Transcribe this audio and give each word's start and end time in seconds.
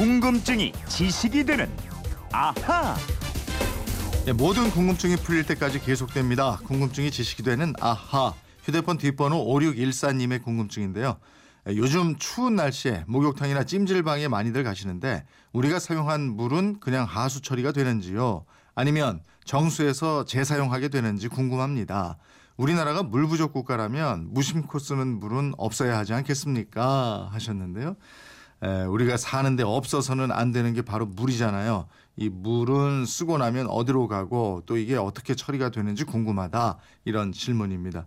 궁금증이 0.00 0.72
지식이 0.88 1.44
되는 1.44 1.68
아하. 2.32 2.96
예, 4.26 4.32
모든 4.32 4.70
궁금증이 4.70 5.16
풀릴 5.16 5.44
때까지 5.44 5.78
계속됩니다. 5.78 6.56
궁금증이 6.64 7.10
지식이 7.10 7.42
되는 7.42 7.74
아하. 7.78 8.32
휴대폰 8.62 8.96
뒷번호 8.96 9.44
5614님의 9.44 10.42
궁금증인데요. 10.42 11.18
예, 11.68 11.76
요즘 11.76 12.16
추운 12.16 12.56
날씨에 12.56 13.04
목욕탕이나 13.08 13.64
찜질방에 13.64 14.28
많이들 14.28 14.64
가시는데 14.64 15.26
우리가 15.52 15.78
사용한 15.78 16.30
물은 16.30 16.80
그냥 16.80 17.04
하수 17.04 17.42
처리가 17.42 17.72
되는지요? 17.72 18.46
아니면 18.74 19.20
정수해서 19.44 20.24
재사용하게 20.24 20.88
되는지 20.88 21.28
궁금합니다. 21.28 22.16
우리나라가 22.56 23.02
물 23.02 23.26
부족 23.26 23.52
국가라면 23.52 24.32
무심코 24.32 24.78
쓰는 24.78 25.20
물은 25.20 25.52
없어야 25.58 25.98
하지 25.98 26.14
않겠습니까? 26.14 27.28
하셨는데요. 27.32 27.96
에, 28.62 28.82
우리가 28.84 29.16
사는데 29.16 29.62
없어서는 29.62 30.30
안 30.32 30.52
되는 30.52 30.74
게 30.74 30.82
바로 30.82 31.06
물이잖아요. 31.06 31.86
이 32.16 32.28
물은 32.28 33.06
쓰고 33.06 33.38
나면 33.38 33.66
어디로 33.68 34.08
가고 34.08 34.62
또 34.66 34.76
이게 34.76 34.96
어떻게 34.96 35.34
처리가 35.34 35.70
되는지 35.70 36.04
궁금하다 36.04 36.76
이런 37.04 37.32
질문입니다. 37.32 38.06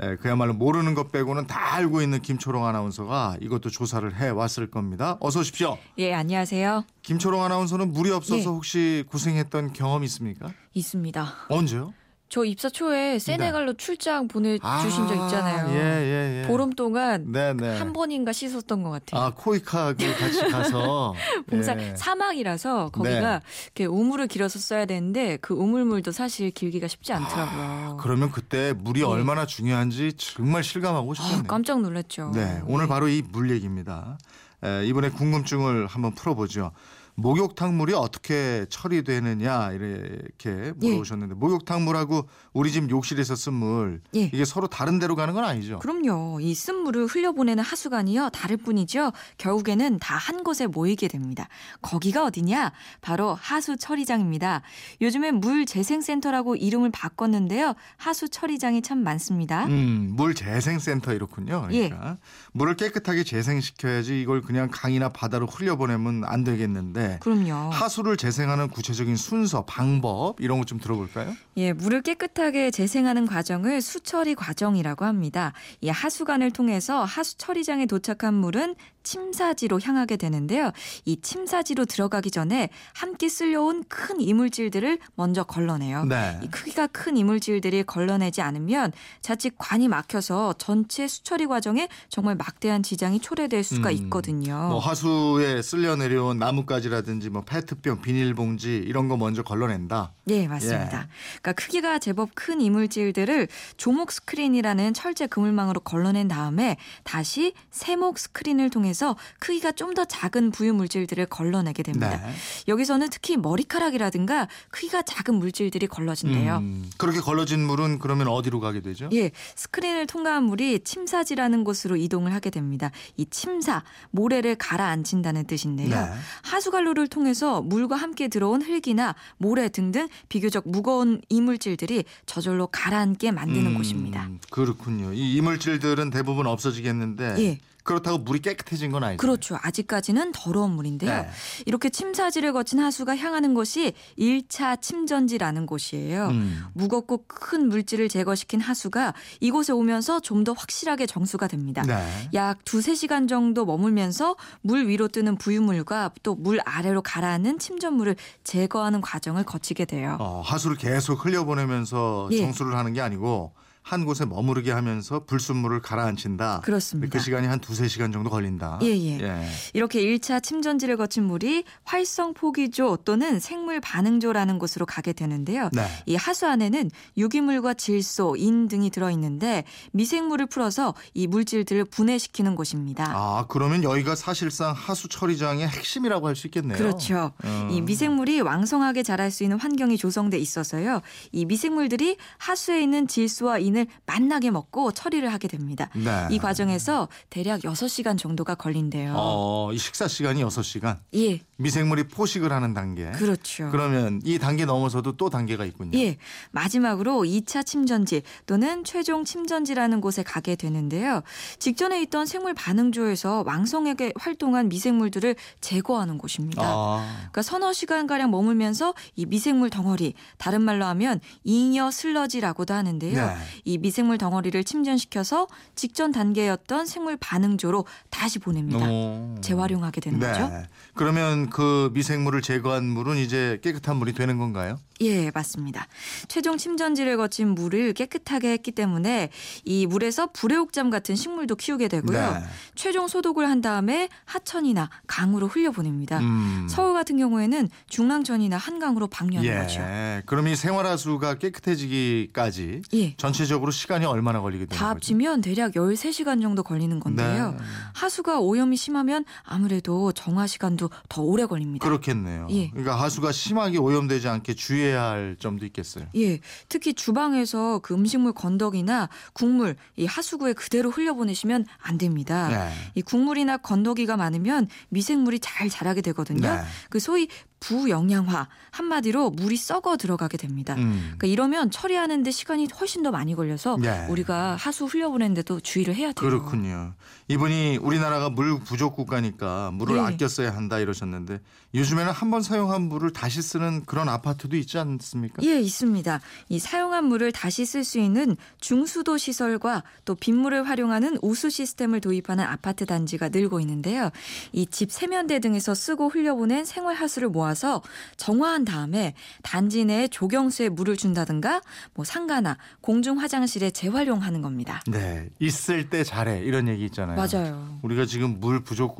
에, 0.00 0.14
그야말로 0.16 0.54
모르는 0.54 0.94
것 0.94 1.10
빼고는 1.10 1.48
다 1.48 1.74
알고 1.74 2.02
있는 2.02 2.22
김초롱 2.22 2.64
아나운서가 2.64 3.38
이것도 3.40 3.70
조사를 3.70 4.14
해 4.16 4.28
왔을 4.28 4.70
겁니다. 4.70 5.16
어서 5.18 5.40
오십시오. 5.40 5.76
예, 5.98 6.14
안녕하세요. 6.14 6.84
김초롱 7.02 7.42
아나운서는 7.42 7.92
물이 7.92 8.12
없어서 8.12 8.38
예. 8.40 8.44
혹시 8.44 9.04
고생했던 9.10 9.72
경험 9.72 10.04
있습니까? 10.04 10.52
있습니다. 10.74 11.26
언제요? 11.48 11.92
저 12.28 12.44
입사 12.44 12.68
초에 12.68 13.18
세네갈로 13.18 13.74
출장 13.74 14.28
보내주신 14.28 15.08
적 15.08 15.14
있잖아요. 15.14 15.68
네. 15.68 15.74
예, 15.74 15.78
예, 15.78 16.42
예. 16.42 16.46
보름 16.46 16.72
동안 16.74 17.32
네네. 17.32 17.78
한 17.78 17.92
번인가 17.94 18.32
씻었던 18.32 18.82
것 18.82 18.90
같아요. 18.90 19.20
아 19.22 19.32
코이카 19.34 19.94
그 19.94 20.14
같이 20.18 20.40
가서 20.50 21.14
봉사 21.48 21.74
예. 21.78 21.94
사막이라서 21.96 22.90
거기가 22.90 23.40
이렇게 23.66 23.86
우물을 23.86 24.26
길어서 24.26 24.58
써야 24.58 24.84
되는데 24.84 25.38
그 25.40 25.54
우물물도 25.54 26.12
사실 26.12 26.50
길기가 26.50 26.86
쉽지 26.86 27.12
않더라고요. 27.14 27.96
그러면 28.00 28.30
그때 28.30 28.74
물이 28.76 29.00
예. 29.00 29.04
얼마나 29.04 29.46
중요한지 29.46 30.12
정말 30.18 30.62
실감하고 30.62 31.12
아, 31.12 31.14
싶었네요. 31.14 31.42
깜짝 31.44 31.80
놀랐죠. 31.80 32.32
네, 32.34 32.60
오늘 32.66 32.88
바로 32.88 33.08
이 33.08 33.22
물 33.30 33.50
얘기입니다. 33.50 34.18
에, 34.64 34.84
이번에 34.86 35.10
궁금증을 35.10 35.86
한번 35.86 36.14
풀어보죠. 36.14 36.72
목욕탕 37.22 37.76
물이 37.76 37.94
어떻게 37.94 38.64
처리되느냐 38.70 39.72
이렇게 39.72 40.50
예. 40.50 40.72
물어보셨는데 40.76 41.34
목욕탕 41.34 41.84
물하고 41.84 42.28
우리 42.52 42.70
집 42.70 42.88
욕실에서 42.88 43.34
쓴물 43.34 44.00
예. 44.14 44.20
이게 44.32 44.44
서로 44.44 44.68
다른 44.68 45.00
데로 45.00 45.16
가는 45.16 45.34
건 45.34 45.42
아니죠? 45.44 45.80
그럼요. 45.80 46.38
이 46.40 46.54
쓴 46.54 46.76
물을 46.84 47.06
흘려보내는 47.06 47.62
하수관이요. 47.64 48.30
다를 48.30 48.56
뿐이죠. 48.56 49.12
결국에는 49.38 49.98
다 49.98 50.16
한 50.18 50.44
곳에 50.44 50.66
모이게 50.66 51.08
됩니다. 51.08 51.48
거기가 51.80 52.24
어디냐? 52.24 52.72
바로 53.00 53.34
하수 53.34 53.76
처리장입니다. 53.78 54.62
요즘엔 55.00 55.36
물 55.40 55.64
재생센터라고 55.64 56.54
이름을 56.56 56.90
바꿨는데요. 56.90 57.74
하수 57.96 58.28
처리장이 58.28 58.82
참 58.82 58.98
많습니다. 59.02 59.64
음, 59.66 60.12
물 60.16 60.34
재생센터 60.34 61.14
이렇군요. 61.14 61.66
예. 61.72 61.88
그러니까 61.88 62.18
물을 62.52 62.76
깨끗하게 62.76 63.24
재생시켜야지 63.24 64.20
이걸 64.20 64.42
그냥 64.42 64.68
강이나 64.70 65.08
바다로 65.08 65.46
흘려보내면 65.46 66.24
안 66.24 66.44
되겠는데 66.44 67.07
그럼요. 67.20 67.70
하수를 67.70 68.16
재생하는 68.16 68.68
구체적인 68.68 69.16
순서, 69.16 69.64
방법 69.64 70.40
이런 70.40 70.58
것 70.58 70.68
좀 70.68 70.78
들어볼까요? 70.78 71.34
예, 71.56 71.72
물을 71.72 72.02
깨끗하게 72.02 72.70
재생하는 72.70 73.24
과정을 73.26 73.80
수처리 73.80 74.34
과정이라고 74.34 75.04
합니다. 75.06 75.52
이 75.80 75.88
하수관을 75.88 76.50
통해서 76.50 77.04
하수 77.04 77.38
처리장에 77.38 77.86
도착한 77.86 78.34
물은 78.34 78.74
침사지로 79.08 79.80
향하게 79.80 80.18
되는데요. 80.18 80.70
이 81.06 81.18
침사지로 81.22 81.86
들어가기 81.86 82.30
전에 82.30 82.68
함께 82.92 83.30
쓸려온 83.30 83.84
큰 83.88 84.20
이물질들을 84.20 84.98
먼저 85.14 85.44
걸러내요. 85.44 86.04
네. 86.04 86.38
이 86.42 86.48
크기가 86.48 86.86
큰 86.88 87.16
이물질들이 87.16 87.84
걸러내지 87.84 88.42
않으면 88.42 88.92
자칫 89.22 89.54
관이 89.56 89.88
막혀서 89.88 90.56
전체 90.58 91.08
수처리 91.08 91.46
과정에 91.46 91.88
정말 92.10 92.34
막대한 92.34 92.82
지장이 92.82 93.20
초래될 93.20 93.64
수가 93.64 93.88
음, 93.88 93.94
있거든요. 93.94 94.68
뭐 94.68 94.78
하수에 94.78 95.62
쓸려 95.62 95.96
내려온 95.96 96.38
나뭇가지라든지 96.38 97.30
뭐 97.30 97.44
페트병, 97.44 98.02
비닐봉지 98.02 98.76
이런 98.86 99.08
거 99.08 99.16
먼저 99.16 99.42
걸러낸다. 99.42 100.12
네, 100.24 100.46
맞습니다. 100.46 101.08
그러니까 101.40 101.52
크기가 101.54 101.98
제법 101.98 102.34
큰 102.34 102.60
이물질들을 102.60 103.48
조목 103.78 104.12
스크린이라는 104.12 104.92
철제 104.92 105.26
그물망으로 105.26 105.80
걸러낸 105.80 106.28
다음에 106.28 106.76
다시 107.04 107.54
세목 107.70 108.18
스크린을 108.18 108.68
통해서 108.68 108.97
크기가 109.38 109.72
좀 109.72 109.88
더 109.98 110.04
작은 110.04 110.50
부유 110.52 110.74
물질들을 110.74 111.26
걸러내게 111.26 111.82
됩니다. 111.82 112.20
네. 112.24 112.32
여기서는 112.68 113.08
특히 113.10 113.36
머리카락이라든가 113.36 114.46
크기가 114.70 115.02
작은 115.02 115.34
물질들이 115.34 115.86
걸러진대요. 115.86 116.58
음, 116.58 116.90
그렇게 116.98 117.20
걸러진 117.20 117.66
물은 117.66 117.98
그러면 117.98 118.28
어디로 118.28 118.60
가게 118.60 118.80
되죠? 118.80 119.08
예, 119.12 119.30
스크린을 119.56 120.06
통과한 120.06 120.44
물이 120.44 120.80
침사지라는 120.84 121.64
곳으로 121.64 121.96
이동을 121.96 122.32
하게 122.32 122.50
됩니다. 122.50 122.90
이 123.16 123.26
침사, 123.30 123.82
모래를 124.10 124.54
가라앉힌다는 124.56 125.46
뜻인데요. 125.46 125.88
네. 125.88 126.12
하수관로를 126.42 127.08
통해서 127.08 127.62
물과 127.62 127.96
함께 127.96 128.28
들어온 128.28 128.62
흙이나 128.62 129.14
모래 129.38 129.68
등등 129.68 130.08
비교적 130.28 130.64
무거운 130.68 131.20
이물질들이 131.28 132.04
저절로 132.26 132.66
가라앉게 132.68 133.32
만드는 133.32 133.66
음, 133.72 133.74
곳입니다. 133.76 134.28
그렇군요. 134.50 135.12
이 135.12 135.34
이물질들은 135.34 136.10
대부분 136.10 136.46
없어지겠는데 136.46 137.34
예. 137.38 137.58
그렇다고 137.88 138.18
물이 138.18 138.40
깨끗해진 138.40 138.92
건 138.92 139.02
아니죠. 139.02 139.16
그렇죠. 139.18 139.56
아직까지는 139.62 140.32
더러운 140.32 140.72
물인데요. 140.72 141.22
네. 141.22 141.30
이렇게 141.64 141.88
침사지를 141.88 142.52
거친 142.52 142.80
하수가 142.80 143.16
향하는 143.16 143.54
곳이 143.54 143.94
1차 144.18 144.82
침전지라는 144.82 145.64
곳이에요. 145.64 146.28
음. 146.28 146.64
무겁고 146.74 147.24
큰 147.26 147.68
물질을 147.70 148.08
제거시킨 148.10 148.60
하수가 148.60 149.14
이곳에 149.40 149.72
오면서 149.72 150.20
좀 150.20 150.44
더 150.44 150.52
확실하게 150.52 151.06
정수가 151.06 151.48
됩니다. 151.48 151.82
네. 151.82 152.30
약 152.32 152.64
두세 152.64 152.94
시간 152.94 153.26
정도 153.26 153.66
머물면서 153.66 154.36
물 154.62 154.86
위로 154.86 155.08
뜨는 155.08 155.36
부유물과 155.36 156.12
또 156.22 156.34
물 156.38 156.60
아래로 156.64 157.02
가라앉는 157.02 157.58
침전물을 157.58 158.14
제거하는 158.44 159.00
과정을 159.00 159.42
거치게 159.44 159.84
돼요. 159.86 160.16
어, 160.20 160.40
하수를 160.44 160.76
계속 160.76 161.24
흘려보내면서 161.26 162.28
예. 162.32 162.38
정수를 162.38 162.76
하는 162.76 162.92
게 162.92 163.00
아니고 163.00 163.52
한 163.88 164.04
곳에 164.04 164.26
머무르게 164.26 164.70
하면서 164.70 165.24
불순물을 165.24 165.80
가라앉힌다. 165.80 166.60
그렇습니다. 166.62 167.16
그 167.16 167.24
시간이 167.24 167.46
한 167.46 167.58
두세 167.58 167.88
시간 167.88 168.12
정도 168.12 168.28
걸린다. 168.28 168.80
예, 168.82 168.88
예. 168.88 169.48
이렇게 169.72 170.02
1차 170.02 170.42
침전지를 170.42 170.96
거친 170.98 171.24
물이 171.24 171.64
활성 171.84 172.34
포기조 172.34 172.98
또는 173.04 173.40
생물 173.40 173.80
반응조라는 173.80 174.58
곳으로 174.58 174.84
가게 174.84 175.12
되는데요. 175.14 175.70
네. 175.72 175.86
이 176.06 176.16
하수 176.16 176.46
안에는 176.46 176.90
유기물과 177.16 177.74
질소, 177.74 178.36
인 178.36 178.68
등이 178.68 178.90
들어 178.90 179.10
있는데 179.10 179.64
미생물을 179.92 180.46
풀어서 180.46 180.94
이 181.14 181.26
물질들을 181.26 181.86
분해시키는 181.86 182.56
곳입니다. 182.56 183.12
아, 183.14 183.46
그러면 183.48 183.82
여기가 183.84 184.14
사실상 184.16 184.72
하수 184.74 185.08
처리장의 185.08 185.66
핵심이라고 185.66 186.26
할 186.28 186.38
수 186.38 186.46
있겠네요. 186.46 186.78
그렇죠. 186.78 187.32
음. 187.44 187.68
이 187.72 187.80
미생물이 187.80 188.42
왕성하게 188.42 189.02
자랄 189.02 189.30
수 189.32 189.42
있는 189.42 189.58
환경이 189.58 189.96
조성돼 189.96 190.38
있어서요. 190.38 191.00
이 191.32 191.46
미생물들이 191.46 192.16
하수에 192.36 192.80
있는 192.80 193.08
질소와 193.08 193.58
인을 193.58 193.77
만나게 194.06 194.50
먹고 194.50 194.92
처리를 194.92 195.32
하게 195.32 195.48
됩니다. 195.48 195.90
네. 195.94 196.28
이 196.30 196.38
과정에서 196.38 197.08
대략 197.30 197.60
6시간 197.62 198.18
정도가 198.18 198.54
걸린대요. 198.54 199.14
어, 199.16 199.70
이 199.72 199.78
식사 199.78 200.08
시간이 200.08 200.42
6시간. 200.44 200.98
예, 201.14 201.40
미생물이 201.56 202.08
포식을 202.08 202.52
하는 202.52 202.74
단계. 202.74 203.10
그렇죠. 203.12 203.68
그러면 203.70 204.20
이 204.24 204.38
단계 204.38 204.64
넘어서도 204.64 205.16
또 205.16 205.30
단계가 205.30 205.64
있군요. 205.64 205.98
예, 205.98 206.16
마지막으로 206.50 207.22
2차 207.24 207.64
침전지 207.66 208.22
또는 208.46 208.84
최종 208.84 209.24
침전지라는 209.24 210.00
곳에 210.00 210.22
가게 210.22 210.56
되는데요. 210.56 211.22
직전에 211.58 212.00
있던 212.02 212.26
생물 212.26 212.54
반응조에서 212.54 213.44
왕성하게 213.46 214.12
활동한 214.16 214.68
미생물들을 214.68 215.36
제거하는 215.60 216.18
곳입니다. 216.18 216.62
아, 216.64 217.14
그러니까 217.18 217.42
서너 217.42 217.72
시간 217.72 218.06
가량 218.06 218.30
머물면서 218.30 218.94
이 219.16 219.26
미생물 219.26 219.70
덩어리, 219.70 220.14
다른 220.38 220.62
말로 220.62 220.84
하면 220.86 221.20
잉여 221.44 221.90
슬러지라고도 221.90 222.74
하는데요. 222.74 223.26
네. 223.26 223.34
이 223.64 223.78
미생물 223.78 224.18
덩어리를 224.18 224.62
침전시켜서 224.64 225.46
직전 225.74 226.12
단계였던 226.12 226.86
생물 226.86 227.16
반응조로 227.16 227.86
다시 228.10 228.38
보냅니다. 228.38 228.88
오. 228.88 229.36
재활용하게 229.40 230.00
되는 230.00 230.18
네. 230.18 230.26
거죠. 230.26 230.50
그러면 230.94 231.50
그 231.50 231.90
미생물을 231.94 232.42
제거한 232.42 232.84
물은 232.84 233.16
이제 233.18 233.58
깨끗한 233.62 233.96
물이 233.96 234.14
되는 234.14 234.38
건가요? 234.38 234.78
예, 235.00 235.30
맞습니다. 235.32 235.86
최종 236.26 236.56
침전지를 236.58 237.16
거친 237.16 237.54
물을 237.54 237.92
깨끗하게 237.92 238.50
했기 238.50 238.72
때문에 238.72 239.30
이 239.64 239.86
물에서 239.86 240.30
불애옥잠 240.32 240.90
같은 240.90 241.14
식물도 241.14 241.54
키우게 241.54 241.86
되고요. 241.88 242.18
네. 242.18 242.40
최종 242.74 243.06
소독을 243.06 243.48
한 243.48 243.60
다음에 243.60 244.08
하천이나 244.24 244.90
강으로 245.06 245.46
흘려보냅니다. 245.46 246.18
음. 246.18 246.66
서울 246.68 246.94
같은 246.94 247.16
경우에는 247.16 247.68
중랑천이나 247.88 248.56
한강으로 248.56 249.06
방류하는 249.06 249.62
거죠. 249.62 249.80
예. 249.80 250.22
그럼 250.26 250.48
이 250.48 250.56
생활하수가 250.56 251.38
깨끗해지기까지 251.38 252.82
예. 252.94 253.14
전체적으로 253.16 253.47
전체적으로 253.48 253.72
시간이 253.72 254.04
얼마나 254.04 254.40
걸리게 254.40 254.66
되는 254.66 254.78
다 254.78 254.88
거죠? 254.88 254.94
합치면 254.96 255.40
대략 255.40 255.72
13시간 255.72 256.40
정도 256.42 256.62
걸리는 256.62 257.00
건데요. 257.00 257.52
네. 257.52 257.58
하수가 257.94 258.40
오염이 258.40 258.76
심하면 258.76 259.24
아무래도 259.42 260.12
정화 260.12 260.46
시간도 260.46 260.90
더 261.08 261.22
오래 261.22 261.46
걸립니다. 261.46 261.86
그렇겠네요. 261.86 262.46
예. 262.50 262.70
그러니까 262.70 263.00
하수가 263.00 263.32
심하게 263.32 263.78
오염되지 263.78 264.28
않게 264.28 264.54
주의해야 264.54 265.02
할 265.02 265.36
점도 265.40 265.64
있겠어요. 265.66 266.06
예, 266.16 266.40
특히 266.68 266.92
주방에서 266.92 267.80
그 267.80 267.94
음식물 267.94 268.32
건더기나 268.32 269.08
국물 269.32 269.76
이 269.96 270.04
하수구에 270.04 270.52
그대로 270.52 270.90
흘려보내시면 270.90 271.64
안 271.78 271.98
됩니다. 271.98 272.48
네. 272.48 272.72
이 272.94 273.02
국물이나 273.02 273.56
건더기가 273.56 274.16
많으면 274.16 274.68
미생물이 274.90 275.40
잘 275.40 275.68
자라게 275.68 276.02
되거든요. 276.02 276.54
네. 276.54 276.60
그 276.90 277.00
소위 277.00 277.28
부영양화 277.60 278.48
한마디로 278.70 279.30
물이 279.30 279.56
썩어 279.56 279.96
들어가게 279.96 280.36
됩니다. 280.36 280.74
음. 280.74 281.00
그러니까 281.02 281.26
이러면 281.26 281.70
처리하는데 281.70 282.30
시간이 282.30 282.68
훨씬 282.78 283.02
더 283.02 283.10
많이 283.10 283.34
걸려서 283.38 283.78
네. 283.80 284.04
우리가 284.10 284.56
하수 284.56 284.84
흘려보내는데도 284.84 285.60
주의를 285.60 285.94
해야 285.94 286.12
돼요. 286.12 286.28
그렇군요. 286.28 286.92
이분이 287.28 287.78
우리나라가 287.78 288.28
물 288.28 288.58
부족 288.60 288.94
국가니까 288.96 289.70
물을 289.72 289.96
예. 289.96 290.00
아껴 290.00 290.28
써야 290.28 290.54
한다 290.54 290.78
이러셨는데 290.78 291.40
요즘에는 291.74 292.12
한 292.12 292.28
번 292.30 292.42
사용한 292.42 292.82
물을 292.82 293.10
다시 293.12 293.40
쓰는 293.42 293.84
그런 293.86 294.08
아파트도 294.08 294.56
있지 294.56 294.78
않습니까? 294.78 295.42
예, 295.44 295.60
있습니다. 295.60 296.20
이 296.50 296.58
사용한 296.58 297.04
물을 297.04 297.30
다시 297.32 297.64
쓸 297.64 297.84
수 297.84 297.98
있는 297.98 298.36
중수도 298.60 299.16
시설과 299.16 299.82
또 300.04 300.14
빗물을 300.14 300.68
활용하는 300.68 301.18
우수 301.22 301.48
시스템을 301.50 302.00
도입하는 302.00 302.44
아파트 302.44 302.84
단지가 302.86 303.28
늘고 303.28 303.60
있는데요. 303.60 304.10
이 304.52 304.66
집 304.66 304.90
세면대 304.92 305.38
등에서 305.40 305.74
쓰고 305.74 306.08
흘려보낸 306.08 306.64
생활 306.64 306.94
하수를 306.96 307.28
모아서 307.30 307.82
정화한 308.16 308.64
다음에 308.64 309.14
단지 309.42 309.84
내에 309.84 310.08
조경수에 310.08 310.68
물을 310.70 310.96
준다든가 310.96 311.60
뭐 311.94 312.04
상가나 312.04 312.56
공중 312.80 313.20
화 313.20 313.27
장실에 313.28 313.70
재활용하는 313.70 314.42
겁니다. 314.42 314.82
네, 314.88 315.28
있을 315.38 315.88
때 315.90 316.02
잘해 316.04 316.40
이런 316.40 316.66
얘기 316.68 316.84
있잖아요. 316.86 317.16
맞아요. 317.16 317.78
우리가 317.82 318.04
지금 318.06 318.40
물 318.40 318.64
부족 318.64 318.96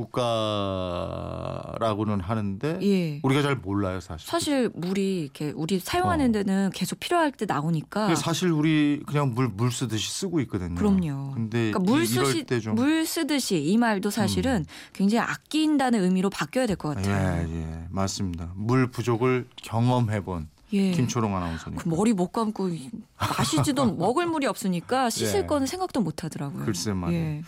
국가라고는 1.28 2.20
하는데 2.20 2.78
예. 2.82 3.20
우리가 3.22 3.42
잘 3.42 3.56
몰라요 3.56 4.00
사실. 4.00 4.28
사실 4.28 4.70
물이 4.74 5.22
이렇게 5.22 5.52
우리 5.56 5.78
사용하는 5.80 6.28
어. 6.30 6.32
데는 6.32 6.70
계속 6.74 7.00
필요할 7.00 7.32
때 7.32 7.44
나오니까 7.46 8.14
사실 8.14 8.50
우리 8.50 9.02
그냥 9.06 9.34
물 9.34 9.48
물 9.58 9.72
쓰듯이 9.72 10.10
쓰고 10.12 10.40
있거든요. 10.42 10.74
그럼요. 10.76 11.32
근데 11.34 11.70
그러니까 11.72 11.78
물 11.80 12.06
쓰시 12.06 12.44
좀. 12.62 12.74
물 12.76 13.04
쓰듯이 13.06 13.56
이 13.60 13.76
말도 13.76 14.10
사실은 14.10 14.64
굉장히 14.92 15.26
아낀다는 15.28 16.04
의미로 16.04 16.28
바뀌어야 16.30 16.66
될것 16.66 16.98
예, 16.98 17.02
같아요. 17.10 17.48
예, 17.50 17.86
맞습니다. 17.90 18.52
물 18.54 18.88
부족을 18.90 19.48
경험해본 19.56 20.48
예. 20.72 20.90
김초롱 20.92 21.34
아나운서님. 21.36 21.78
그 21.78 21.88
머리 21.88 22.12
못 22.12 22.28
감고 22.32 22.68
이- 22.68 22.90
마시지도 23.18 23.86
먹을 23.96 24.26
물이 24.26 24.46
없으니까 24.46 25.08
씻을 25.10 25.40
예. 25.40 25.46
거는 25.46 25.66
생각도 25.66 26.00
못 26.00 26.24
하더라고요. 26.24 26.64
글쎄 26.64 26.92
말이에요. 26.92 27.22
예. 27.24 27.42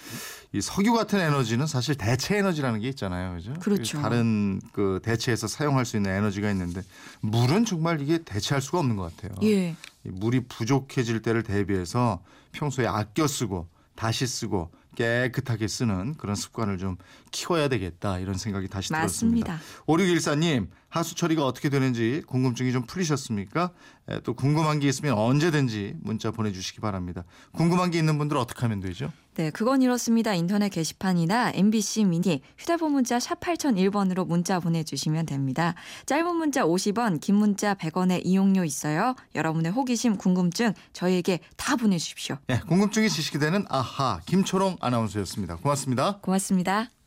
이 0.53 0.61
석유 0.61 0.93
같은 0.93 1.19
에너지는 1.21 1.67
사실 1.67 1.95
대체 1.95 2.39
에너지라는 2.39 2.81
게 2.81 2.89
있잖아요, 2.89 3.35
그죠? 3.37 3.55
그렇죠. 3.61 4.01
다른 4.03 4.61
그 4.73 5.01
대체해서 5.03 5.47
사용할 5.47 5.85
수 5.85 5.97
있는 5.97 6.11
에너지가 6.11 6.51
있는데 6.51 6.83
물은 7.21 7.65
정말 7.67 8.01
이게 8.01 8.19
대체할 8.19 8.61
수가 8.61 8.79
없는 8.81 8.97
것 8.97 9.15
같아요. 9.17 9.33
예. 9.45 9.77
이 10.05 10.09
물이 10.09 10.47
부족해질 10.49 11.23
때를 11.23 11.43
대비해서 11.43 12.21
평소에 12.53 12.87
아껴 12.87 13.27
쓰고 13.27 13.69
다시 13.95 14.27
쓰고 14.27 14.71
깨끗하게 15.01 15.67
쓰는 15.67 16.15
그런 16.15 16.37
습관을 16.37 16.77
좀 16.77 16.97
키워야 17.31 17.69
되겠다 17.69 18.19
이런 18.19 18.35
생각이 18.35 18.69
다시 18.69 18.91
들었습니다. 18.91 19.53
맞습니다. 19.55 19.61
5614님 19.87 20.69
하수 20.91 21.15
처리가 21.15 21.47
어떻게 21.47 21.71
되는지 21.71 22.23
궁금증이 22.27 22.73
좀 22.73 22.83
풀리셨습니까? 22.83 23.71
에, 24.11 24.21
또 24.21 24.35
궁금한 24.35 24.79
게 24.79 24.89
있으면 24.89 25.15
언제든지 25.15 25.95
문자 26.01 26.31
보내주시기 26.31 26.81
바랍니다. 26.81 27.25
궁금한 27.53 27.91
게 27.91 27.99
있는 27.99 28.19
분들 28.19 28.37
어떻게 28.37 28.61
하면 28.61 28.81
되죠? 28.81 29.11
네, 29.41 29.49
그건 29.49 29.81
이렇습니다. 29.81 30.35
인터넷 30.35 30.69
게시판이나 30.69 31.53
MBC 31.55 32.05
미니 32.05 32.43
휴대폰 32.59 32.93
문자 32.93 33.19
샵 33.19 33.41
8001번으로 33.41 34.27
문자 34.27 34.61
보내주시면 34.61 35.25
됩니다. 35.25 35.75
짧은 36.05 36.37
문자 36.37 36.65
50원, 36.65 37.23
긴 37.23 37.37
문자 37.37 37.73
100원의 37.73 38.21
이용료 38.23 38.65
있어요. 38.65 39.15
여러분의 39.35 39.73
호기심, 39.73 40.19
궁금증 40.19 40.75
저희에게 40.93 41.41
다 41.57 41.77
보내주십시오. 41.77 42.37
네, 42.49 42.61
궁금증이 42.69 43.09
지식이 43.09 43.39
되는 43.39 43.65
아하 43.71 44.21
김초롱 44.27 44.77
아나운서였습니다. 44.79 45.57
고맙습니다. 45.57 46.19
고맙습니다. 46.21 47.00